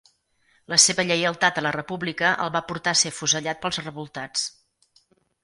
[0.73, 4.49] La seva lleialtat a la República el va portar a ser afusellat pels revoltats.